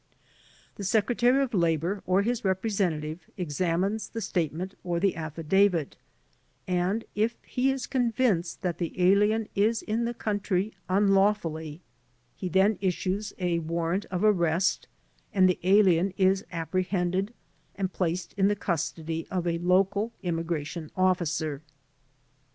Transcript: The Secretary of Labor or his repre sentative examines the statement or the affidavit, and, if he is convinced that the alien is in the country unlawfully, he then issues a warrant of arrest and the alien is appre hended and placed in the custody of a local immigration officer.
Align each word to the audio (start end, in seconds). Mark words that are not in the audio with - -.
The 0.77 0.83
Secretary 0.83 1.43
of 1.43 1.53
Labor 1.53 2.01
or 2.07 2.23
his 2.23 2.41
repre 2.41 2.71
sentative 2.71 3.19
examines 3.37 4.09
the 4.09 4.19
statement 4.19 4.73
or 4.83 4.99
the 4.99 5.15
affidavit, 5.15 5.95
and, 6.65 7.05
if 7.13 7.35
he 7.43 7.69
is 7.69 7.85
convinced 7.85 8.63
that 8.63 8.79
the 8.79 8.99
alien 8.99 9.47
is 9.53 9.83
in 9.83 10.05
the 10.05 10.15
country 10.15 10.73
unlawfully, 10.89 11.81
he 12.35 12.49
then 12.49 12.79
issues 12.81 13.31
a 13.37 13.59
warrant 13.59 14.05
of 14.05 14.23
arrest 14.23 14.87
and 15.35 15.47
the 15.47 15.59
alien 15.61 16.15
is 16.17 16.43
appre 16.51 16.87
hended 16.87 17.31
and 17.75 17.93
placed 17.93 18.33
in 18.33 18.47
the 18.47 18.55
custody 18.55 19.27
of 19.29 19.45
a 19.45 19.59
local 19.59 20.13
immigration 20.23 20.89
officer. 20.97 21.61